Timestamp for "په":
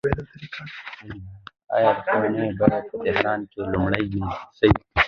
2.59-2.97